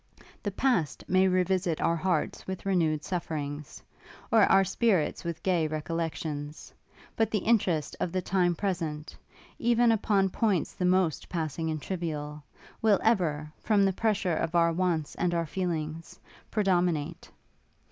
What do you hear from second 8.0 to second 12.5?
the time present, even upon points the most passing and trivial,